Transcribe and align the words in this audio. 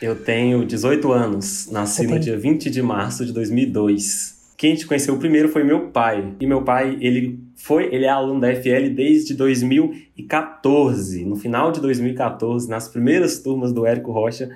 Eu 0.00 0.14
tenho 0.14 0.64
18 0.64 1.10
anos, 1.10 1.68
nasci 1.72 2.06
no 2.06 2.20
dia 2.20 2.38
20 2.38 2.70
de 2.70 2.80
março 2.80 3.26
de 3.26 3.32
2002. 3.32 4.54
Quem 4.56 4.76
te 4.76 4.86
conheceu 4.86 5.18
primeiro 5.18 5.48
foi 5.48 5.64
meu 5.64 5.88
pai. 5.88 6.34
E 6.38 6.46
meu 6.46 6.62
pai, 6.62 6.96
ele 7.00 7.40
foi, 7.56 7.92
ele 7.92 8.04
é 8.04 8.08
aluno 8.08 8.40
da 8.40 8.54
FL 8.54 8.90
desde 8.94 9.34
2014. 9.34 11.24
No 11.24 11.34
final 11.34 11.72
de 11.72 11.80
2014, 11.80 12.70
nas 12.70 12.86
primeiras 12.86 13.40
turmas 13.40 13.72
do 13.72 13.84
Érico 13.84 14.12
Rocha, 14.12 14.48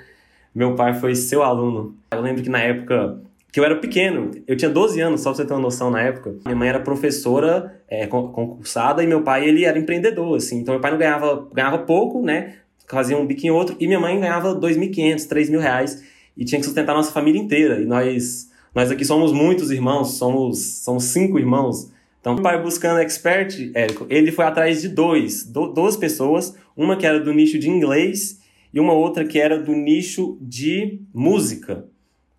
meu 0.54 0.76
pai 0.76 0.94
foi 0.94 1.16
seu 1.16 1.42
aluno. 1.42 1.96
Eu 2.12 2.20
lembro 2.20 2.40
que 2.40 2.48
na 2.48 2.60
época 2.60 3.20
que 3.50 3.58
eu 3.58 3.64
era 3.64 3.74
pequeno, 3.76 4.30
eu 4.46 4.56
tinha 4.56 4.70
12 4.70 5.00
anos, 5.00 5.22
só 5.22 5.30
pra 5.30 5.38
você 5.38 5.44
ter 5.44 5.52
uma 5.52 5.60
noção 5.60 5.90
na 5.90 6.00
época. 6.00 6.36
Minha 6.44 6.56
mãe 6.56 6.68
era 6.68 6.78
professora 6.78 7.82
é, 7.88 8.06
concursada 8.06 9.02
e 9.02 9.08
meu 9.08 9.22
pai, 9.22 9.44
ele 9.46 9.64
era 9.64 9.76
empreendedor, 9.76 10.36
assim. 10.36 10.60
Então 10.60 10.72
meu 10.72 10.80
pai 10.80 10.92
não 10.92 10.98
ganhava, 10.98 11.48
ganhava 11.52 11.78
pouco, 11.78 12.22
né? 12.22 12.54
Fazia 12.94 13.16
um 13.16 13.26
biquinho 13.26 13.54
outro. 13.54 13.76
E 13.80 13.86
minha 13.86 14.00
mãe 14.00 14.18
ganhava 14.18 14.54
2.500, 14.54 15.28
3.000 15.28 15.58
reais. 15.58 16.04
E 16.36 16.44
tinha 16.44 16.58
que 16.58 16.64
sustentar 16.64 16.92
a 16.92 16.96
nossa 16.96 17.12
família 17.12 17.40
inteira. 17.40 17.80
E 17.80 17.84
nós, 17.84 18.50
nós 18.74 18.90
aqui 18.90 19.04
somos 19.04 19.32
muitos 19.32 19.70
irmãos, 19.70 20.14
somos, 20.14 20.82
somos 20.82 21.04
cinco 21.04 21.38
irmãos. 21.38 21.90
Então, 22.20 22.34
meu 22.34 22.42
pai 22.42 22.62
buscando 22.62 23.00
expert, 23.00 23.70
Érico, 23.74 24.06
ele 24.08 24.30
foi 24.30 24.44
atrás 24.44 24.80
de 24.80 24.88
dois, 24.88 25.44
do, 25.44 25.66
duas 25.68 25.96
pessoas. 25.96 26.54
Uma 26.76 26.96
que 26.96 27.06
era 27.06 27.18
do 27.18 27.32
nicho 27.32 27.58
de 27.58 27.68
inglês 27.68 28.40
e 28.72 28.78
uma 28.78 28.92
outra 28.92 29.24
que 29.24 29.38
era 29.38 29.58
do 29.58 29.72
nicho 29.72 30.38
de 30.40 31.00
música 31.12 31.84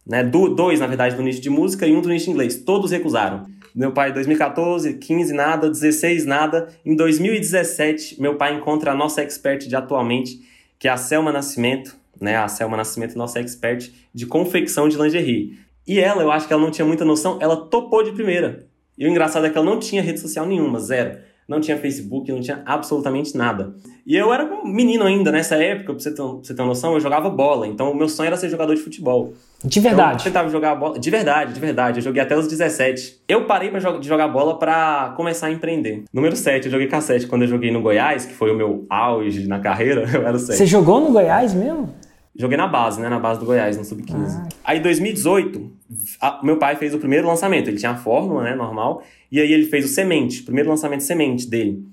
né? 0.06 0.24
Do, 0.24 0.50
dois, 0.50 0.80
na 0.80 0.88
verdade, 0.88 1.16
do 1.16 1.24
nicho 1.24 1.42
de 1.42 1.50
música 1.50 1.88
e 1.88 1.96
um 1.96 2.02
do 2.02 2.10
nicho 2.10 2.26
de 2.26 2.32
inglês. 2.32 2.58
Todos 2.58 2.92
recusaram. 2.92 3.46
Meu 3.76 3.92
pai, 3.92 4.14
2014, 4.14 4.94
15 4.94 5.34
nada, 5.34 5.70
16 5.70 6.26
nada. 6.26 6.68
Em 6.86 6.96
2017, 6.96 8.22
meu 8.22 8.36
pai 8.36 8.56
encontra 8.56 8.92
a 8.92 8.96
nossa 8.96 9.22
expert 9.22 9.68
de 9.68 9.76
atualmente, 9.76 10.40
que 10.78 10.88
é 10.88 10.92
a 10.92 10.98
Selma 10.98 11.32
Nascimento, 11.32 11.96
né? 12.22 12.38
A 12.38 12.48
Selma 12.48 12.78
Nascimento, 12.78 13.18
nossa 13.18 13.40
expert 13.40 13.92
de 14.14 14.26
confecção 14.26 14.88
de 14.88 14.98
lingerie. 14.98 15.58
E 15.88 16.00
ela, 16.00 16.22
eu 16.22 16.32
acho 16.32 16.48
que 16.48 16.54
ela 16.54 16.62
não 16.62 16.72
tinha 16.72 16.86
muita 16.86 17.04
noção, 17.04 17.40
ela 17.42 17.58
topou 17.58 18.04
de 18.04 18.12
primeira. 18.12 18.68
E 18.98 19.06
o 19.06 19.10
engraçado 19.10 19.46
é 19.46 19.50
que 19.50 19.58
ela 19.58 19.66
não 19.66 19.80
tinha 19.80 20.02
rede 20.02 20.20
social 20.20 20.46
nenhuma, 20.46 20.80
zero 20.80 21.33
não 21.54 21.62
tinha 21.62 21.78
Facebook, 21.78 22.32
não 22.32 22.42
tinha 22.42 22.62
absolutamente 22.66 23.38
nada. 23.38 23.74
E 24.06 24.16
eu 24.16 24.34
era 24.34 24.44
um 24.44 24.66
menino 24.68 25.06
ainda 25.06 25.32
nessa 25.32 25.56
época, 25.56 25.94
pra 25.94 26.04
você 26.04 26.10
ter, 26.10 26.22
pra 26.22 26.26
você 26.26 26.54
ter 26.54 26.62
uma 26.62 26.70
noção, 26.70 26.94
eu 26.94 27.00
jogava 27.00 27.30
bola. 27.30 27.68
Então 27.68 27.92
o 27.92 27.96
meu 27.96 28.10
sonho 28.10 28.28
era 28.28 28.36
ser 28.36 28.50
jogador 28.50 28.76
de 28.76 28.82
futebol. 28.82 29.34
De 29.64 29.80
verdade? 29.80 30.16
Então, 30.16 30.20
eu 30.20 30.24
tentava 30.24 30.50
jogar 30.50 30.76
bola. 30.76 31.00
De 31.00 31.10
verdade, 31.10 31.54
de 31.54 31.60
verdade. 31.60 32.00
Eu 32.00 32.04
joguei 32.04 32.22
até 32.22 32.38
os 32.38 32.48
17. 32.48 33.22
Eu 33.28 33.46
parei 33.46 33.70
pra 33.70 33.80
de 33.80 34.08
jogar 34.08 34.28
bola 34.28 34.60
para 34.60 35.14
começar 35.16 35.48
a 35.48 35.52
empreender. 35.52 36.04
Número 36.12 36.36
7, 36.36 36.66
eu 36.66 36.72
joguei 36.72 36.88
cassete 36.88 37.28
quando 37.28 37.44
eu 37.44 37.48
joguei 37.48 37.72
no 37.72 37.82
Goiás, 37.82 38.26
que 38.26 38.34
foi 38.34 38.52
o 38.52 38.56
meu 38.58 38.86
auge 38.90 39.48
na 39.48 39.60
carreira. 39.60 40.04
Eu 40.14 40.28
era 40.28 40.36
o 40.36 40.40
7. 40.40 40.58
Você 40.58 40.66
jogou 40.66 41.00
no 41.00 41.12
Goiás 41.12 41.54
mesmo? 41.54 41.94
Joguei 42.36 42.58
na 42.58 42.68
base, 42.68 43.00
né? 43.00 43.10
Na 43.10 43.20
base 43.20 43.40
do 43.40 43.46
Goiás, 43.46 43.78
no 43.78 43.86
Sub-15. 43.86 44.16
Ah. 44.16 44.50
Aí, 44.64 44.80
em 44.80 44.82
2018, 44.82 45.72
a, 46.20 46.42
meu 46.44 46.58
pai 46.58 46.76
fez 46.76 46.94
o 46.94 46.98
primeiro 46.98 47.28
lançamento. 47.28 47.68
Ele 47.68 47.78
tinha 47.78 47.92
a 47.92 47.96
fórmula, 47.96 48.44
né? 48.44 48.56
Normal. 48.56 49.04
E 49.32 49.40
aí, 49.40 49.54
ele 49.54 49.66
fez 49.66 49.86
o 49.86 49.88
semente, 49.88 50.42
o 50.42 50.46
primeiro 50.46 50.70
lançamento 50.70 51.04
semente 51.04 51.48
dele. 51.48 51.86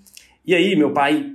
E 0.47 0.55
aí, 0.55 0.74
meu 0.74 0.92
pai 0.92 1.32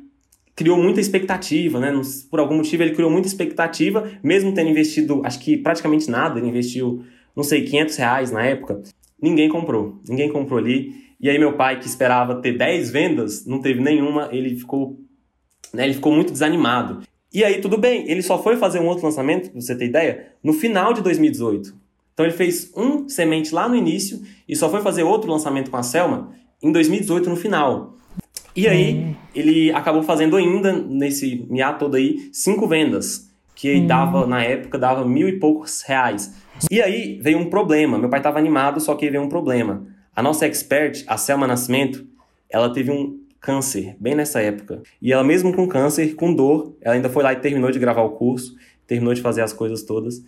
criou 0.56 0.81
muita 0.81 1.00
expectativa, 1.00 1.80
né? 1.80 1.92
Por 2.31 2.39
algum 2.39 2.56
motivo, 2.56 2.81
ele 2.81 2.95
criou 2.95 3.12
muita 3.12 3.28
expectativa, 3.28 4.09
mesmo 4.23 4.53
tendo 4.53 4.70
investido, 4.70 5.22
acho 5.23 5.40
que 5.40 5.58
praticamente 5.58 6.09
nada. 6.09 6.40
Ele 6.40 6.47
investiu, 6.47 7.03
não 7.36 7.44
sei, 7.44 7.64
500 7.64 7.95
reais 7.97 8.31
na 8.31 8.44
época. 8.44 8.81
Ninguém 9.22 9.50
comprou. 9.50 10.02
Ninguém 10.08 10.31
comprou 10.31 10.58
ali. 10.58 11.06
E 11.19 11.30
aí, 11.30 11.38
meu 11.38 11.53
pai, 11.53 11.80
que 11.80 11.86
esperava 11.86 12.42
ter 12.42 12.58
10 12.58 12.90
vendas, 12.90 13.45
não 13.45 13.62
teve 13.62 13.81
nenhuma. 13.81 14.30
Ele 14.31 14.56
ficou, 14.56 15.00
né? 15.72 15.86
Ele 15.86 15.94
ficou 15.94 16.12
muito 16.12 16.31
desanimado. 16.31 17.05
E 17.36 17.44
aí, 17.44 17.59
tudo 17.59 17.78
bem, 17.78 18.09
ele 18.09 18.22
só 18.22 18.41
foi 18.41 18.55
fazer 18.55 18.80
um 18.80 18.88
outro 18.88 19.03
lançamento, 19.03 19.52
pra 19.52 19.59
você 19.59 19.75
ter 19.75 19.88
ideia, 19.88 20.28
no 20.41 20.53
final 20.53 20.94
de 20.94 21.02
2018. 21.02 21.75
Então 22.14 22.25
ele 22.25 22.33
fez 22.33 22.72
um 22.73 23.09
semente 23.09 23.53
lá 23.53 23.67
no 23.67 23.75
início 23.75 24.22
e 24.47 24.55
só 24.55 24.69
foi 24.69 24.81
fazer 24.81 25.03
outro 25.03 25.30
lançamento 25.30 25.69
com 25.69 25.75
a 25.75 25.83
Selma 25.83 26.31
em 26.63 26.72
2018 26.72 27.30
no 27.30 27.36
final. 27.36 27.94
E 28.56 28.69
aí 28.69 28.95
hum. 28.95 29.16
ele 29.35 29.69
acabou 29.74 30.01
fazendo 30.01 30.38
ainda, 30.38 30.72
nesse 30.72 31.45
miato 31.50 31.79
todo 31.79 31.95
aí, 31.95 32.29
cinco 32.31 32.69
vendas. 32.69 33.29
Que 33.53 33.81
hum. 33.81 33.85
dava, 33.85 34.25
na 34.25 34.41
época, 34.41 34.79
dava 34.79 35.03
mil 35.03 35.28
e 35.28 35.38
poucos 35.38 35.81
reais. 35.81 36.34
E 36.72 36.81
aí 36.81 37.19
veio 37.22 37.38
um 37.38 37.50
problema. 37.50 37.97
Meu 37.97 38.07
pai 38.07 38.22
estava 38.22 38.40
animado, 38.40 38.79
só 38.79 38.95
que 38.95 39.09
veio 39.09 39.22
um 39.22 39.28
problema. 39.28 39.85
A 40.16 40.24
nossa 40.24 40.45
expert, 40.45 41.03
a 41.06 41.18
Selma 41.18 41.45
Nascimento, 41.45 42.07
ela 42.50 42.72
teve 42.72 42.91
um 42.91 43.25
câncer, 43.45 43.95
bem 44.00 44.16
nessa 44.16 44.41
época. 44.41 44.81
E 45.00 45.13
ela, 45.13 45.23
mesmo 45.23 45.53
com 45.53 45.67
câncer, 45.67 46.16
com 46.16 46.33
dor, 46.33 46.75
ela 46.81 46.95
ainda 46.95 47.09
foi 47.09 47.22
lá 47.22 47.31
e 47.31 47.35
terminou 47.35 47.69
de 47.69 47.78
gravar 47.78 48.01
o 48.01 48.09
curso, 48.09 48.56
terminou 48.88 49.13
de 49.13 49.22
fazer 49.22 49.44
as 49.44 49.53
coisas 49.53 49.83
todas. 49.83 50.23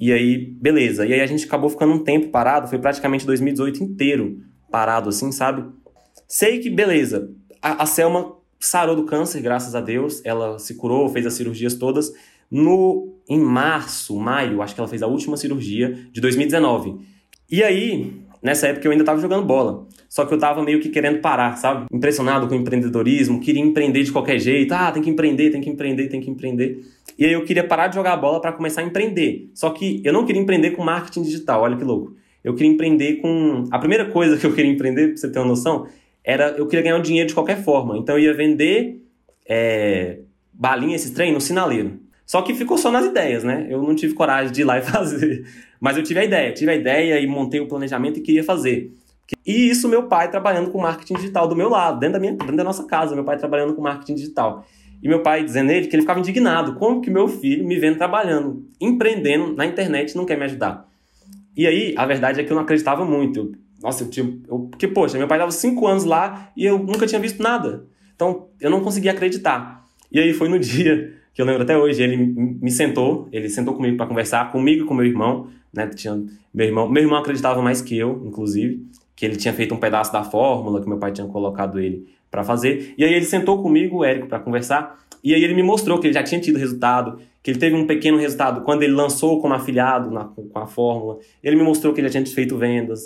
E 0.00 0.10
aí, 0.10 0.38
beleza. 0.38 1.04
E 1.04 1.12
aí 1.12 1.20
a 1.20 1.26
gente 1.26 1.44
acabou 1.44 1.68
ficando 1.68 1.92
um 1.92 2.02
tempo 2.02 2.28
parado, 2.28 2.68
foi 2.68 2.78
praticamente 2.78 3.26
2018 3.26 3.84
inteiro 3.84 4.40
parado, 4.70 5.10
assim, 5.10 5.30
sabe? 5.30 5.70
Sei 6.26 6.60
que, 6.60 6.70
beleza. 6.70 7.30
A, 7.60 7.82
a 7.82 7.86
Selma 7.86 8.36
sarou 8.58 8.96
do 8.96 9.04
câncer, 9.04 9.42
graças 9.42 9.74
a 9.74 9.80
Deus. 9.82 10.22
Ela 10.24 10.58
se 10.58 10.74
curou, 10.74 11.10
fez 11.10 11.26
as 11.26 11.34
cirurgias 11.34 11.74
todas. 11.74 12.10
No, 12.50 13.18
em 13.28 13.38
março, 13.38 14.18
maio, 14.18 14.62
acho 14.62 14.74
que 14.74 14.80
ela 14.80 14.88
fez 14.88 15.02
a 15.02 15.06
última 15.06 15.36
cirurgia 15.36 16.08
de 16.10 16.22
2019. 16.22 17.00
E 17.50 17.62
aí, 17.62 18.21
nessa 18.42 18.66
época 18.68 18.86
eu 18.86 18.92
ainda 18.92 19.02
estava 19.02 19.20
jogando 19.20 19.46
bola. 19.46 19.86
Só 20.08 20.26
que 20.26 20.34
eu 20.34 20.38
tava 20.38 20.62
meio 20.62 20.80
que 20.80 20.88
querendo 20.88 21.20
parar, 21.20 21.56
sabe? 21.56 21.86
Impressionado 21.90 22.48
com 22.48 22.54
o 22.54 22.58
empreendedorismo, 22.58 23.40
queria 23.40 23.62
empreender 23.62 24.02
de 24.02 24.12
qualquer 24.12 24.38
jeito. 24.38 24.72
Ah, 24.72 24.90
tem 24.90 25.02
que 25.02 25.08
empreender, 25.08 25.50
tem 25.50 25.60
que 25.60 25.70
empreender, 25.70 26.08
tem 26.08 26.20
que 26.20 26.30
empreender. 26.30 26.82
E 27.18 27.24
aí 27.24 27.32
eu 27.32 27.44
queria 27.44 27.64
parar 27.64 27.86
de 27.86 27.94
jogar 27.94 28.16
bola 28.16 28.40
para 28.40 28.52
começar 28.52 28.82
a 28.82 28.84
empreender. 28.84 29.48
Só 29.54 29.70
que 29.70 30.02
eu 30.04 30.12
não 30.12 30.26
queria 30.26 30.42
empreender 30.42 30.72
com 30.72 30.82
marketing 30.82 31.22
digital, 31.22 31.62
olha 31.62 31.76
que 31.76 31.84
louco. 31.84 32.14
Eu 32.42 32.54
queria 32.54 32.72
empreender 32.72 33.16
com. 33.16 33.64
A 33.70 33.78
primeira 33.78 34.06
coisa 34.06 34.36
que 34.36 34.44
eu 34.44 34.52
queria 34.52 34.70
empreender, 34.70 35.08
pra 35.08 35.16
você 35.16 35.30
ter 35.30 35.38
uma 35.38 35.48
noção, 35.48 35.86
era 36.24 36.50
eu 36.50 36.66
queria 36.66 36.82
ganhar 36.82 36.96
um 36.96 37.02
dinheiro 37.02 37.28
de 37.28 37.34
qualquer 37.34 37.62
forma. 37.62 37.96
Então 37.96 38.18
eu 38.18 38.24
ia 38.24 38.34
vender 38.34 39.00
é, 39.46 40.18
balinha, 40.52 40.96
esses 40.96 41.10
trem, 41.10 41.32
no 41.32 41.40
sinaleiro. 41.40 42.00
Só 42.26 42.42
que 42.42 42.54
ficou 42.54 42.78
só 42.78 42.90
nas 42.90 43.04
ideias, 43.04 43.44
né? 43.44 43.66
Eu 43.68 43.82
não 43.82 43.94
tive 43.94 44.14
coragem 44.14 44.52
de 44.52 44.62
ir 44.62 44.64
lá 44.64 44.78
e 44.78 44.82
fazer. 44.82 45.44
Mas 45.80 45.96
eu 45.96 46.02
tive 46.02 46.20
a 46.20 46.24
ideia, 46.24 46.52
tive 46.52 46.70
a 46.70 46.74
ideia 46.74 47.20
e 47.20 47.26
montei 47.26 47.60
o 47.60 47.66
planejamento 47.66 48.18
e 48.18 48.22
queria 48.22 48.44
fazer. 48.44 48.92
E 49.46 49.70
isso 49.70 49.88
meu 49.88 50.04
pai 50.04 50.30
trabalhando 50.30 50.70
com 50.70 50.80
marketing 50.80 51.14
digital 51.14 51.48
do 51.48 51.56
meu 51.56 51.68
lado, 51.68 51.98
dentro 51.98 52.14
da, 52.14 52.20
minha, 52.20 52.32
dentro 52.32 52.56
da 52.56 52.64
nossa 52.64 52.84
casa, 52.84 53.14
meu 53.14 53.24
pai 53.24 53.36
trabalhando 53.36 53.74
com 53.74 53.82
marketing 53.82 54.14
digital. 54.14 54.64
E 55.02 55.08
meu 55.08 55.20
pai 55.20 55.42
dizendo 55.44 55.72
ele 55.72 55.88
que 55.88 55.96
ele 55.96 56.02
ficava 56.02 56.20
indignado, 56.20 56.74
como 56.74 57.00
que 57.00 57.10
meu 57.10 57.26
filho 57.26 57.66
me 57.66 57.76
vendo 57.78 57.98
trabalhando, 57.98 58.64
empreendendo 58.80 59.54
na 59.54 59.66
internet 59.66 60.16
não 60.16 60.24
quer 60.24 60.38
me 60.38 60.44
ajudar. 60.44 60.86
E 61.56 61.66
aí, 61.66 61.94
a 61.96 62.06
verdade 62.06 62.40
é 62.40 62.44
que 62.44 62.52
eu 62.52 62.54
não 62.54 62.62
acreditava 62.62 63.04
muito. 63.04 63.40
Eu, 63.40 63.52
nossa, 63.82 64.04
eu 64.04 64.10
tinha. 64.10 64.26
Eu, 64.48 64.60
porque, 64.70 64.86
poxa, 64.86 65.18
meu 65.18 65.26
pai 65.26 65.38
estava 65.38 65.50
cinco 65.50 65.86
anos 65.86 66.04
lá 66.04 66.50
e 66.56 66.64
eu 66.64 66.78
nunca 66.78 67.06
tinha 67.06 67.20
visto 67.20 67.42
nada. 67.42 67.84
Então, 68.14 68.48
eu 68.60 68.70
não 68.70 68.80
conseguia 68.80 69.10
acreditar. 69.10 69.84
E 70.10 70.20
aí 70.20 70.32
foi 70.32 70.48
no 70.48 70.58
dia 70.60 71.14
que 71.34 71.40
eu 71.40 71.46
lembro 71.46 71.62
até 71.62 71.76
hoje, 71.76 72.02
ele 72.02 72.16
me 72.16 72.70
sentou, 72.70 73.28
ele 73.32 73.48
sentou 73.48 73.74
comigo 73.74 73.96
para 73.96 74.06
conversar, 74.06 74.52
comigo 74.52 74.84
e 74.84 74.86
com 74.86 74.94
meu 74.94 75.06
irmão, 75.06 75.48
né? 75.72 75.86
Tinha 75.88 76.22
meu 76.52 76.66
irmão, 76.66 76.88
meu 76.88 77.02
irmão 77.02 77.18
acreditava 77.18 77.62
mais 77.62 77.80
que 77.80 77.96
eu, 77.96 78.22
inclusive 78.26 78.86
que 79.22 79.26
ele 79.26 79.36
tinha 79.36 79.54
feito 79.54 79.72
um 79.74 79.78
pedaço 79.78 80.12
da 80.12 80.24
fórmula 80.24 80.80
que 80.80 80.88
meu 80.88 80.98
pai 80.98 81.12
tinha 81.12 81.26
colocado 81.26 81.78
ele 81.78 82.08
para 82.30 82.42
fazer. 82.42 82.94
E 82.98 83.04
aí 83.04 83.14
ele 83.14 83.24
sentou 83.24 83.62
comigo, 83.62 83.98
o 83.98 84.04
Érico, 84.04 84.26
para 84.26 84.40
conversar. 84.40 84.98
E 85.22 85.34
aí 85.34 85.44
ele 85.44 85.54
me 85.54 85.62
mostrou 85.62 86.00
que 86.00 86.08
ele 86.08 86.14
já 86.14 86.24
tinha 86.24 86.40
tido 86.40 86.58
resultado, 86.58 87.20
que 87.42 87.52
ele 87.52 87.58
teve 87.58 87.76
um 87.76 87.86
pequeno 87.86 88.18
resultado 88.18 88.62
quando 88.62 88.82
ele 88.82 88.92
lançou 88.92 89.40
como 89.40 89.54
afiliado 89.54 90.10
na, 90.10 90.24
com 90.24 90.58
a 90.58 90.66
fórmula. 90.66 91.18
Ele 91.40 91.56
me 91.56 91.62
mostrou 91.62 91.92
que 91.92 92.00
ele 92.00 92.08
já 92.08 92.20
tinha 92.20 92.34
feito 92.34 92.58
vendas. 92.58 93.02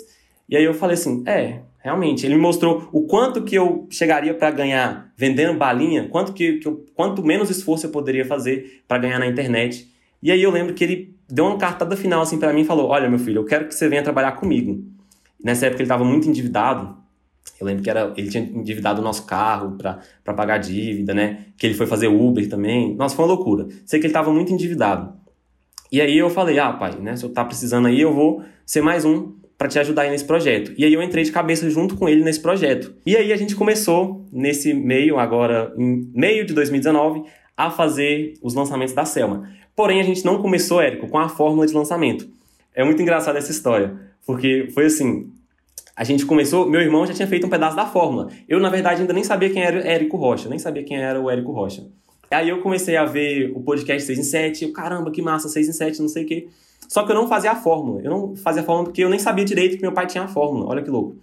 E 0.49 0.57
aí 0.57 0.63
eu 0.63 0.73
falei 0.73 0.95
assim, 0.95 1.23
é, 1.27 1.59
realmente. 1.87 2.25
Ele 2.25 2.35
me 2.35 2.41
mostrou 2.41 2.89
o 2.91 3.03
quanto 3.07 3.41
que 3.43 3.55
eu 3.55 3.87
chegaria 3.89 4.33
para 4.33 4.51
ganhar 4.51 5.09
vendendo 5.15 5.57
balinha, 5.57 6.09
quanto 6.09 6.33
que, 6.33 6.57
que 6.57 6.67
eu, 6.67 6.85
quanto 6.93 7.23
menos 7.23 7.49
esforço 7.49 7.85
eu 7.85 7.89
poderia 7.89 8.25
fazer 8.25 8.83
para 8.85 8.97
ganhar 8.97 9.19
na 9.19 9.25
internet. 9.25 9.89
E 10.21 10.29
aí 10.29 10.43
eu 10.43 10.51
lembro 10.51 10.73
que 10.73 10.83
ele 10.83 11.15
deu 11.29 11.45
uma 11.45 11.57
cartada 11.57 11.95
final 11.95 12.21
assim 12.21 12.37
para 12.37 12.51
mim 12.51 12.61
e 12.61 12.65
falou: 12.65 12.89
"Olha, 12.89 13.09
meu 13.09 13.19
filho, 13.19 13.39
eu 13.39 13.45
quero 13.45 13.67
que 13.67 13.73
você 13.73 13.87
venha 13.87 14.03
trabalhar 14.03 14.33
comigo". 14.33 14.83
Nessa 15.41 15.67
época 15.67 15.81
ele 15.81 15.85
estava 15.85 16.03
muito 16.03 16.27
endividado. 16.27 16.97
Eu 17.59 17.65
lembro 17.65 17.81
que 17.81 17.89
era, 17.89 18.13
ele 18.17 18.29
tinha 18.29 18.43
endividado 18.43 18.99
o 18.99 19.03
nosso 19.03 19.25
carro 19.25 19.77
para 19.77 20.33
pagar 20.33 20.57
dívida, 20.57 21.13
né? 21.13 21.45
Que 21.57 21.65
ele 21.67 21.73
foi 21.73 21.87
fazer 21.87 22.07
Uber 22.07 22.49
também. 22.49 22.95
Nossa, 22.95 23.15
foi 23.15 23.23
uma 23.23 23.33
loucura. 23.33 23.67
Sei 23.85 23.99
que 23.99 24.05
ele 24.05 24.11
estava 24.11 24.33
muito 24.33 24.51
endividado. 24.51 25.13
E 25.89 26.01
aí 26.01 26.17
eu 26.17 26.29
falei, 26.29 26.59
ah, 26.59 26.73
pai, 26.73 26.97
né? 26.99 27.15
Se 27.15 27.23
eu 27.23 27.29
tá 27.29 27.45
precisando 27.45 27.87
aí, 27.87 28.01
eu 28.01 28.13
vou 28.13 28.43
ser 28.65 28.81
mais 28.81 29.05
um 29.05 29.37
para 29.57 29.67
te 29.67 29.79
ajudar 29.79 30.03
aí 30.03 30.11
nesse 30.11 30.25
projeto. 30.25 30.73
E 30.77 30.85
aí 30.85 30.93
eu 30.93 31.01
entrei 31.01 31.23
de 31.23 31.31
cabeça 31.31 31.69
junto 31.69 31.95
com 31.95 32.07
ele 32.07 32.23
nesse 32.23 32.39
projeto. 32.39 32.93
E 33.05 33.17
aí 33.17 33.33
a 33.33 33.37
gente 33.37 33.55
começou 33.55 34.25
nesse 34.31 34.73
meio, 34.73 35.17
agora 35.17 35.73
em 35.77 36.09
meio 36.13 36.45
de 36.45 36.53
2019, 36.53 37.23
a 37.55 37.71
fazer 37.71 38.35
os 38.41 38.53
lançamentos 38.53 38.93
da 38.93 39.03
Selma. 39.03 39.49
Porém, 39.75 39.99
a 39.99 40.03
gente 40.03 40.23
não 40.23 40.41
começou, 40.41 40.79
Érico, 40.79 41.07
com 41.07 41.17
a 41.17 41.27
fórmula 41.27 41.65
de 41.65 41.73
lançamento. 41.73 42.27
É 42.73 42.83
muito 42.83 43.01
engraçada 43.01 43.39
essa 43.39 43.51
história. 43.51 43.95
Porque 44.25 44.69
foi 44.73 44.85
assim, 44.85 45.31
a 45.95 46.03
gente 46.03 46.25
começou, 46.25 46.69
meu 46.69 46.81
irmão 46.81 47.07
já 47.07 47.13
tinha 47.13 47.27
feito 47.27 47.47
um 47.47 47.49
pedaço 47.49 47.75
da 47.75 47.85
fórmula. 47.85 48.29
Eu, 48.47 48.59
na 48.59 48.69
verdade, 48.69 49.01
ainda 49.01 49.13
nem 49.13 49.23
sabia 49.23 49.49
quem 49.49 49.63
era 49.63 49.77
o 49.77 49.81
Érico 49.81 50.17
Rocha, 50.17 50.47
nem 50.47 50.59
sabia 50.59 50.83
quem 50.83 50.97
era 50.97 51.19
o 51.19 51.29
Érico 51.29 51.51
Rocha. 51.51 51.87
Aí 52.29 52.49
eu 52.49 52.59
comecei 52.61 52.95
a 52.97 53.05
ver 53.05 53.51
o 53.55 53.61
podcast 53.61 54.05
6 54.05 54.19
em 54.19 54.23
7, 54.23 54.65
eu, 54.65 54.73
caramba, 54.73 55.09
que 55.09 55.21
massa, 55.21 55.49
6 55.49 55.69
em 55.69 55.73
7, 55.73 56.01
não 56.01 56.09
sei 56.09 56.23
o 56.23 56.27
quê. 56.27 56.47
Só 56.87 57.03
que 57.03 57.11
eu 57.11 57.15
não 57.15 57.27
fazia 57.27 57.51
a 57.51 57.55
fórmula. 57.55 58.01
Eu 58.01 58.09
não 58.09 58.35
fazia 58.35 58.61
a 58.61 58.65
fórmula 58.65 58.85
porque 58.85 59.03
eu 59.03 59.09
nem 59.09 59.19
sabia 59.19 59.43
direito 59.43 59.75
que 59.75 59.81
meu 59.81 59.91
pai 59.91 60.07
tinha 60.07 60.23
a 60.23 60.27
fórmula. 60.27 60.67
Olha 60.67 60.81
que 60.81 60.89
louco. 60.89 61.17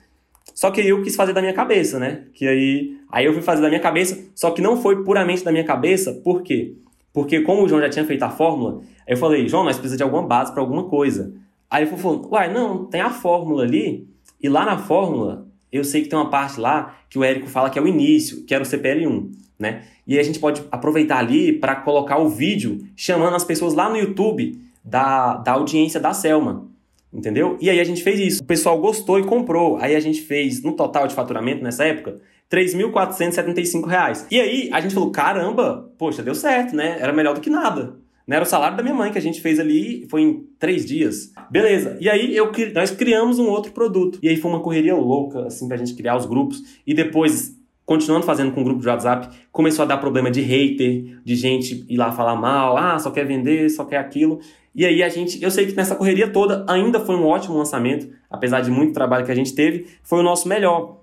Só 0.55 0.71
que 0.71 0.81
eu 0.81 1.03
quis 1.03 1.17
fazer 1.17 1.33
da 1.33 1.41
minha 1.41 1.55
cabeça, 1.55 1.99
né? 1.99 2.25
Que 2.35 2.47
aí, 2.47 2.97
aí 3.11 3.25
eu 3.25 3.33
fui 3.33 3.43
fazer 3.43 3.63
da 3.63 3.69
minha 3.69 3.81
cabeça, 3.81 4.25
só 4.35 4.51
que 4.51 4.61
não 4.61 4.77
foi 4.77 5.03
puramente 5.03 5.43
da 5.43 5.51
minha 5.51 5.65
cabeça, 5.65 6.13
por 6.13 6.43
quê? 6.43 6.75
Porque 7.13 7.41
como 7.41 7.63
o 7.63 7.69
João 7.69 7.81
já 7.81 7.89
tinha 7.89 8.05
feito 8.05 8.23
a 8.23 8.31
fórmula, 8.31 8.81
eu 9.07 9.17
falei, 9.17 9.49
João, 9.49 9.65
nós 9.65 9.77
precisamos 9.77 9.97
de 9.97 10.03
alguma 10.03 10.23
base 10.23 10.53
para 10.53 10.61
alguma 10.61 10.85
coisa. 10.85 11.33
Aí 11.71 11.85
ele 11.85 11.97
falou, 11.97 12.29
uai, 12.31 12.53
não, 12.53 12.85
tem 12.85 13.01
a 13.01 13.11
fórmula 13.11 13.63
ali, 13.63 14.07
e 14.41 14.49
lá 14.49 14.65
na 14.65 14.79
fórmula, 14.79 15.47
eu 15.73 15.83
sei 15.83 16.03
que 16.03 16.09
tem 16.09 16.19
uma 16.19 16.31
parte 16.31 16.61
lá 16.61 16.97
que 17.09 17.19
o 17.19 17.25
Érico 17.25 17.49
fala 17.49 17.71
que 17.71 17.79
é 17.79 17.83
o 17.83 17.89
início, 17.89 18.45
que 18.45 18.55
era 18.55 18.63
o 18.63 18.67
CPL1, 18.67 19.31
né? 19.59 19.83
E 20.07 20.15
aí 20.15 20.21
a 20.21 20.23
gente 20.23 20.39
pode 20.39 20.63
aproveitar 20.71 21.19
ali 21.19 21.53
para 21.53 21.77
colocar 21.77 22.19
o 22.19 22.29
vídeo 22.29 22.87
chamando 22.95 23.35
as 23.35 23.45
pessoas 23.45 23.75
lá 23.75 23.89
no 23.89 23.97
YouTube 23.97 24.61
da, 24.85 25.39
da 25.39 25.53
audiência 25.53 25.99
da 25.99 26.13
Selma. 26.13 26.69
Entendeu? 27.13 27.57
E 27.61 27.71
aí 27.71 27.79
a 27.79 27.85
gente 27.85 28.03
fez 28.03 28.19
isso. 28.19 28.43
O 28.43 28.47
pessoal 28.47 28.79
gostou 28.81 29.21
e 29.21 29.25
comprou. 29.25 29.79
Aí 29.81 29.95
a 29.95 30.01
gente 30.01 30.21
fez, 30.21 30.63
no 30.63 30.73
total 30.73 31.07
de 31.07 31.15
faturamento 31.15 31.63
nessa 31.63 31.85
época, 31.85 32.17
R$ 32.53 32.65
3.475. 32.65 34.27
E 34.31 34.41
aí 34.41 34.69
a 34.73 34.81
gente 34.81 34.95
falou: 34.95 35.13
caramba, 35.13 35.93
poxa, 35.97 36.25
deu 36.25 36.35
certo, 36.35 36.75
né? 36.75 36.97
Era 37.01 37.13
melhor 37.13 37.35
do 37.35 37.41
que 37.41 37.49
nada. 37.49 37.97
Não 38.27 38.37
era 38.37 38.45
o 38.45 38.49
salário 38.49 38.77
da 38.77 38.83
minha 38.83 38.95
mãe 38.95 39.13
que 39.13 39.19
a 39.19 39.23
gente 39.23 39.41
fez 39.41 39.61
ali, 39.61 40.07
foi 40.09 40.23
em 40.23 40.47
três 40.59 40.85
dias. 40.85 41.31
Beleza. 41.51 41.97
E 42.01 42.09
aí 42.09 42.35
eu, 42.35 42.51
nós 42.75 42.91
criamos 42.91 43.39
um 43.39 43.47
outro 43.49 43.71
produto. 43.71 44.19
E 44.23 44.29
aí 44.29 44.37
foi 44.37 44.51
uma 44.51 44.61
correria 44.61 44.97
louca, 44.97 45.47
assim, 45.47 45.69
pra 45.69 45.77
gente 45.77 45.95
criar 45.95 46.17
os 46.17 46.27
grupos. 46.27 46.63
E 46.87 46.95
depois 46.95 47.55
continuando 47.87 48.25
fazendo 48.25 48.53
com 48.53 48.63
o 48.63 48.65
grupo 48.65 48.81
de 48.81 48.89
WhatsApp, 48.89 49.29
começou 49.53 49.83
a 49.83 49.87
dar 49.87 49.99
problema 49.99 50.31
de 50.31 50.41
hater, 50.41 51.21
de 51.23 51.37
gente 51.37 51.85
ir 51.89 51.97
lá 51.97 52.11
falar 52.11 52.35
mal, 52.35 52.77
ah, 52.77 52.99
só 52.99 53.11
quer 53.11 53.27
vender, 53.27 53.69
só 53.69 53.85
quer 53.85 53.99
aquilo. 53.99 54.41
E 54.75 54.85
aí 54.85 55.03
a 55.03 55.09
gente, 55.09 55.41
eu 55.43 55.51
sei 55.51 55.67
que 55.67 55.73
nessa 55.73 55.95
correria 55.95 56.29
toda 56.29 56.65
ainda 56.69 56.99
foi 56.99 57.15
um 57.15 57.25
ótimo 57.25 57.57
lançamento, 57.57 58.09
apesar 58.29 58.61
de 58.61 58.71
muito 58.71 58.93
trabalho 58.93 59.25
que 59.25 59.31
a 59.31 59.35
gente 59.35 59.55
teve, 59.55 59.87
foi 60.03 60.19
o 60.19 60.23
nosso 60.23 60.49
melhor, 60.49 61.01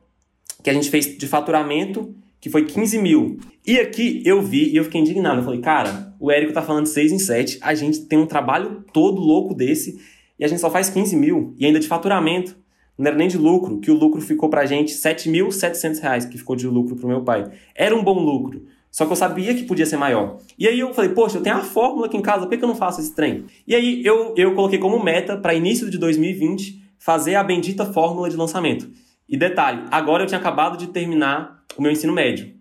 que 0.61 0.69
a 0.69 0.73
gente 0.73 0.89
fez 0.89 1.17
de 1.17 1.27
faturamento, 1.27 2.13
que 2.39 2.49
foi 2.49 2.65
15 2.65 2.97
mil. 2.97 3.39
E 3.65 3.79
aqui 3.79 4.21
eu 4.25 4.41
vi 4.41 4.69
e 4.69 4.75
eu 4.75 4.83
fiquei 4.83 4.99
indignado. 4.99 5.39
Eu 5.39 5.43
falei, 5.43 5.61
cara, 5.61 6.13
o 6.19 6.29
Érico 6.29 6.51
tá 6.51 6.61
falando 6.61 6.83
de 6.83 6.89
6 6.89 7.11
em 7.13 7.19
7, 7.19 7.59
a 7.61 7.73
gente 7.73 8.01
tem 8.01 8.19
um 8.19 8.25
trabalho 8.25 8.83
todo 8.91 9.21
louco 9.21 9.53
desse 9.53 9.99
e 10.37 10.43
a 10.43 10.47
gente 10.47 10.59
só 10.59 10.69
faz 10.69 10.89
15 10.89 11.15
mil 11.15 11.55
e 11.57 11.65
ainda 11.65 11.79
de 11.79 11.87
faturamento. 11.87 12.59
Não 12.97 13.07
era 13.07 13.15
nem 13.15 13.27
de 13.27 13.37
lucro, 13.37 13.79
que 13.79 13.89
o 13.89 13.95
lucro 13.95 14.19
ficou 14.21 14.49
pra 14.49 14.65
gente 14.65 14.93
7.700 14.93 15.99
reais, 16.01 16.25
que 16.25 16.37
ficou 16.37 16.55
de 16.55 16.67
lucro 16.67 16.95
pro 16.95 17.07
meu 17.07 17.23
pai. 17.23 17.49
Era 17.73 17.95
um 17.95 18.03
bom 18.03 18.19
lucro. 18.19 18.63
Só 18.91 19.05
que 19.05 19.11
eu 19.13 19.15
sabia 19.15 19.55
que 19.55 19.63
podia 19.63 19.85
ser 19.85 19.95
maior. 19.95 20.37
E 20.59 20.67
aí 20.67 20.79
eu 20.79 20.93
falei, 20.93 21.11
poxa, 21.11 21.37
eu 21.37 21.41
tenho 21.41 21.55
a 21.55 21.61
fórmula 21.61 22.07
aqui 22.07 22.17
em 22.17 22.21
casa, 22.21 22.45
por 22.45 22.57
que 22.57 22.63
eu 22.63 22.67
não 22.67 22.75
faço 22.75 22.99
esse 22.99 23.15
trem? 23.15 23.45
E 23.65 23.73
aí 23.73 24.05
eu, 24.05 24.33
eu 24.35 24.53
coloquei 24.53 24.77
como 24.77 25.01
meta 25.01 25.37
para 25.37 25.53
início 25.53 25.89
de 25.89 25.97
2020 25.97 26.81
fazer 26.99 27.35
a 27.35 27.43
bendita 27.43 27.85
fórmula 27.85 28.29
de 28.29 28.35
lançamento. 28.35 28.89
E 29.27 29.37
detalhe, 29.37 29.83
agora 29.89 30.23
eu 30.23 30.27
tinha 30.27 30.39
acabado 30.39 30.77
de 30.77 30.87
terminar 30.87 31.63
o 31.77 31.81
meu 31.81 31.91
ensino 31.91 32.11
médio. 32.11 32.53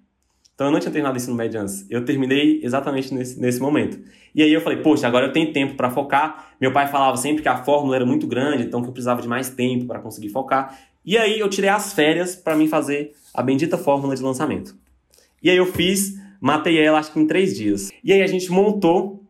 Então 0.55 0.69
eu 0.69 0.73
não 0.73 0.79
tinha 0.79 0.93
terminado 0.93 1.15
o 1.15 1.17
ensino 1.17 1.35
médio 1.35 1.61
antes. 1.61 1.85
Eu 1.91 2.05
terminei 2.05 2.61
exatamente 2.63 3.13
nesse, 3.13 3.41
nesse 3.41 3.61
momento. 3.61 3.99
E 4.35 4.43
aí 4.43 4.53
eu 4.53 4.61
falei, 4.61 4.79
poxa, 4.79 5.07
agora 5.07 5.27
eu 5.27 5.33
tenho 5.33 5.53
tempo 5.53 5.75
para 5.75 5.91
focar. 5.91 6.51
Meu 6.61 6.73
pai 6.73 6.87
falava 6.87 7.17
sempre 7.17 7.43
que 7.43 7.49
a 7.49 7.57
fórmula 7.65 7.97
era 7.97 8.07
muito 8.07 8.27
grande, 8.27 8.65
então 8.65 8.83
que 8.83 8.89
eu 8.89 8.93
precisava 8.93 9.21
de 9.21 9.27
mais 9.27 9.49
tempo 9.49 9.87
para 9.87 9.99
conseguir 9.99 10.29
focar. 10.29 10.79
E 11.05 11.17
aí 11.19 11.41
eu 11.41 11.49
tirei 11.49 11.71
as 11.71 11.93
férias 11.93 12.37
para 12.37 12.55
mim 12.55 12.69
fazer 12.69 13.15
a 13.35 13.43
bendita 13.43 13.77
fórmula 13.77 14.15
de 14.15 14.23
lançamento. 14.23 14.77
E 15.43 15.51
aí 15.51 15.57
eu 15.57 15.67
fiz, 15.67 16.15
matei 16.41 16.79
ela 16.79 16.99
acho 16.99 17.13
que 17.13 17.21
em 17.21 17.27
três 17.27 17.57
dias. 17.57 17.91
E 18.03 18.13
aí 18.13 18.23
a 18.23 18.27
gente 18.27 18.51
montou 18.51 19.25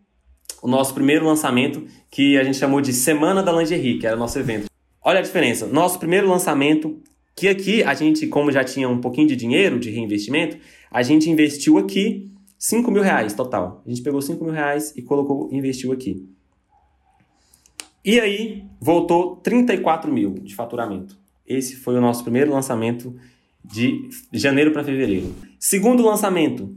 o 0.63 0.69
nosso 0.69 0.93
primeiro 0.93 1.25
lançamento, 1.25 1.87
que 2.11 2.37
a 2.37 2.45
gente 2.45 2.59
chamou 2.59 2.81
de 2.81 2.93
Semana 2.93 3.43
da 3.43 3.53
Lingerie, 3.53 3.99
que 3.99 4.07
era 4.07 4.17
o 4.17 4.19
nosso 4.19 4.39
evento. 4.39 4.67
Olha 5.03 5.21
a 5.21 5.23
diferença. 5.23 5.67
Nosso 5.67 5.99
primeiro 5.99 6.29
lançamento, 6.29 7.01
que 7.35 7.49
aqui 7.49 7.83
a 7.83 7.95
gente, 7.95 8.27
como 8.27 8.53
já 8.53 8.63
tinha 8.63 8.89
um 8.89 9.01
pouquinho 9.01 9.29
de 9.29 9.37
dinheiro 9.37 9.79
de 9.79 9.91
reinvestimento, 9.91 10.59
a 10.91 11.03
gente 11.03 11.31
investiu 11.31 11.79
aqui 11.79 12.31
5 12.59 12.91
mil 12.91 13.03
reais 13.03 13.33
total. 13.33 13.83
A 13.87 13.89
gente 13.89 14.03
pegou 14.03 14.21
5 14.21 14.45
mil 14.45 14.53
reais 14.53 14.93
e 14.97 15.01
colocou, 15.01 15.49
investiu 15.51 15.93
aqui. 15.93 16.29
E 18.05 18.21
aí 18.21 18.65
voltou 18.81 19.37
34 19.37 20.13
mil 20.13 20.35
de 20.35 20.55
faturamento. 20.55 21.17
Esse 21.47 21.77
foi 21.77 21.97
o 21.97 22.01
nosso 22.01 22.23
primeiro 22.23 22.53
lançamento 22.53 23.15
de 23.65 24.09
janeiro 24.33 24.73
para 24.73 24.85
fevereiro. 24.85 25.35
Segundo 25.63 26.03
lançamento, 26.03 26.75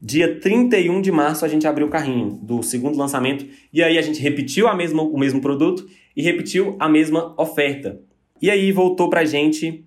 dia 0.00 0.40
31 0.40 1.02
de 1.02 1.12
março 1.12 1.44
a 1.44 1.48
gente 1.48 1.66
abriu 1.66 1.86
o 1.86 1.90
carrinho 1.90 2.40
do 2.42 2.62
segundo 2.62 2.96
lançamento 2.96 3.44
e 3.70 3.82
aí 3.82 3.98
a 3.98 4.02
gente 4.02 4.22
repetiu 4.22 4.66
a 4.66 4.74
mesma, 4.74 5.02
o 5.02 5.18
mesmo 5.18 5.38
produto 5.42 5.86
e 6.16 6.22
repetiu 6.22 6.74
a 6.80 6.88
mesma 6.88 7.34
oferta. 7.36 8.00
E 8.40 8.50
aí 8.50 8.72
voltou 8.72 9.10
pra 9.10 9.26
gente 9.26 9.84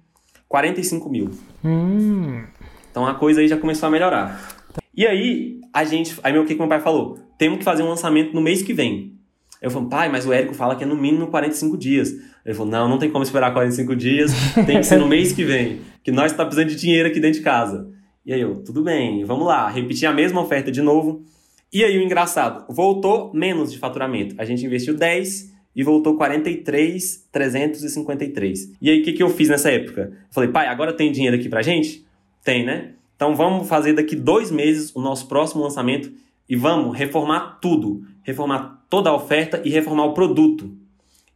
45 0.47 1.09
mil. 1.09 1.31
Hum. 1.63 2.44
Então 2.92 3.07
a 3.07 3.15
coisa 3.15 3.42
aí 3.42 3.47
já 3.47 3.57
começou 3.57 3.88
a 3.88 3.89
melhorar. 3.89 4.63
E 4.95 5.07
aí 5.07 5.59
a 5.74 5.83
gente, 5.83 6.15
aí 6.21 6.38
o 6.38 6.45
que, 6.45 6.53
que 6.53 6.59
meu 6.59 6.69
pai 6.69 6.80
falou? 6.80 7.18
Temos 7.39 7.57
que 7.57 7.63
fazer 7.63 7.81
um 7.81 7.89
lançamento 7.89 8.31
no 8.31 8.41
mês 8.41 8.62
que 8.62 8.74
vem. 8.75 9.15
Eu 9.59 9.71
falei, 9.71 9.89
pai, 9.89 10.09
mas 10.09 10.27
o 10.27 10.31
Érico 10.31 10.53
fala 10.53 10.75
que 10.75 10.83
é 10.83 10.88
no 10.88 10.95
mínimo 10.95 11.27
45 11.27 11.75
dias. 11.75 12.12
Ele 12.45 12.53
falou, 12.53 12.71
não, 12.71 12.88
não 12.88 13.00
tem 13.00 13.09
como 13.09 13.24
esperar 13.24 13.51
45 13.51 13.95
dias, 13.95 14.31
tem 14.68 14.77
que 14.77 14.83
ser 14.83 15.00
no 15.00 15.07
mês 15.09 15.33
que 15.33 15.44
vem, 15.44 15.81
que 16.03 16.12
nós 16.12 16.31
está 16.31 16.45
precisando 16.45 16.69
de 16.69 16.75
dinheiro 16.75 17.09
aqui 17.09 17.19
dentro 17.19 17.39
de 17.39 17.44
casa. 17.44 17.94
E 18.25 18.33
aí 18.33 18.42
eu, 18.42 18.63
tudo 18.63 18.81
bem, 18.81 19.24
vamos 19.24 19.45
lá, 19.45 19.69
repetir 19.69 20.07
a 20.07 20.13
mesma 20.13 20.42
oferta 20.42 20.72
de 20.72 20.81
novo. 20.81 21.24
E 21.72 21.83
aí 21.83 21.95
o 21.98 22.01
engraçado, 22.01 22.66
voltou 22.74 23.31
menos 23.33 23.72
de 23.72 23.77
faturamento. 23.77 24.33
A 24.38 24.45
gente 24.45 24.66
investiu 24.66 24.95
10 24.95 25.54
e 25.75 25.83
voltou 25.83 26.18
43,353. 26.18 28.74
E 28.81 28.89
aí 28.89 29.01
o 29.01 29.04
que, 29.04 29.13
que 29.13 29.22
eu 29.22 29.30
fiz 29.30 29.50
nessa 29.50 29.69
época? 29.69 30.12
Falei, 30.31 30.50
pai, 30.50 30.66
agora 30.68 30.92
tem 30.94 31.12
dinheiro 31.12 31.36
aqui 31.36 31.50
pra 31.50 31.62
gente? 31.62 32.04
Tem, 32.44 32.66
né? 32.66 32.94
Então 33.16 33.36
vamos 33.36 33.68
fazer 33.68 33.94
daqui 33.94 34.16
dois 34.16 34.50
meses 34.50 34.95
o 34.95 35.01
nosso 35.01 35.27
próximo 35.27 35.62
lançamento 35.62 36.12
e 36.50 36.56
vamos 36.56 36.98
reformar 36.98 37.60
tudo. 37.62 38.04
Reformar 38.24 38.83
toda 38.89 39.10
a 39.10 39.16
oferta 39.16 39.62
e 39.63 39.69
reformar 39.69 40.06
o 40.06 40.13
produto. 40.13 40.75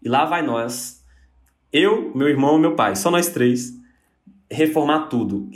E 0.02 0.10
lá 0.10 0.26
vai 0.26 0.42
nós, 0.42 1.06
eu, 1.72 2.12
meu 2.16 2.28
irmão 2.28 2.58
e 2.58 2.62
meu 2.62 2.76
pai, 2.76 2.96
só 2.96 3.12
nós 3.12 3.28
três, 3.28 3.78
reformar 4.50 5.08
tudo. 5.08 5.48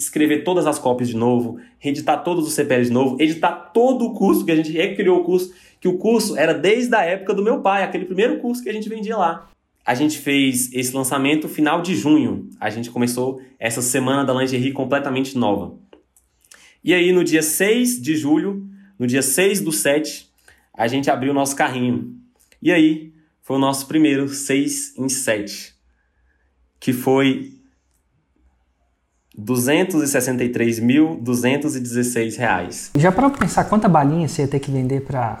Escrever 0.00 0.44
todas 0.44 0.66
as 0.66 0.78
cópias 0.78 1.08
de 1.10 1.16
novo, 1.16 1.60
reeditar 1.78 2.24
todos 2.24 2.46
os 2.46 2.54
CPLs 2.54 2.88
de 2.88 2.94
novo, 2.94 3.20
editar 3.20 3.52
todo 3.52 4.06
o 4.06 4.14
curso, 4.14 4.44
que 4.44 4.50
a 4.50 4.56
gente 4.56 4.72
recriou 4.72 5.20
o 5.20 5.24
curso, 5.24 5.52
que 5.78 5.86
o 5.86 5.98
curso 5.98 6.36
era 6.36 6.54
desde 6.54 6.94
a 6.94 7.02
época 7.02 7.34
do 7.34 7.42
meu 7.42 7.60
pai, 7.60 7.84
aquele 7.84 8.06
primeiro 8.06 8.38
curso 8.38 8.62
que 8.62 8.70
a 8.70 8.72
gente 8.72 8.88
vendia 8.88 9.16
lá. 9.16 9.50
A 9.84 9.94
gente 9.94 10.18
fez 10.18 10.72
esse 10.72 10.94
lançamento 10.94 11.48
final 11.48 11.82
de 11.82 11.94
junho. 11.94 12.48
A 12.58 12.70
gente 12.70 12.90
começou 12.90 13.42
essa 13.58 13.82
semana 13.82 14.24
da 14.24 14.32
lingerie 14.32 14.72
completamente 14.72 15.36
nova. 15.36 15.74
E 16.82 16.94
aí, 16.94 17.12
no 17.12 17.22
dia 17.22 17.42
6 17.42 18.00
de 18.00 18.16
julho, 18.16 18.66
no 18.98 19.06
dia 19.06 19.22
6 19.22 19.60
do 19.60 19.72
7, 19.72 20.30
a 20.72 20.86
gente 20.88 21.10
abriu 21.10 21.32
o 21.32 21.34
nosso 21.34 21.54
carrinho. 21.54 22.14
E 22.62 22.72
aí, 22.72 23.12
foi 23.42 23.56
o 23.56 23.60
nosso 23.60 23.86
primeiro 23.86 24.28
6 24.28 24.94
em 24.96 25.08
7, 25.08 25.74
que 26.78 26.92
foi 26.92 27.59
263.216 29.44 32.36
reais. 32.36 32.90
Já 32.96 33.12
para 33.12 33.30
pensar 33.30 33.64
quanta 33.64 33.88
balinha 33.88 34.28
você 34.28 34.42
ia 34.42 34.48
ter 34.48 34.60
que 34.60 34.70
vender 34.70 35.00
para 35.02 35.40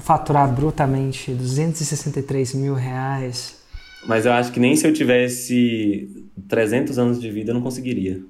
faturar 0.00 0.52
brutamente 0.52 1.32
263 1.32 2.54
mil 2.54 2.74
reais? 2.74 3.62
Mas 4.06 4.26
eu 4.26 4.32
acho 4.32 4.52
que 4.52 4.58
nem 4.58 4.74
se 4.74 4.84
eu 4.86 4.92
tivesse 4.92 6.26
300 6.48 6.98
anos 6.98 7.20
de 7.20 7.30
vida 7.30 7.50
eu 7.50 7.54
não 7.54 7.62
conseguiria. 7.62 8.20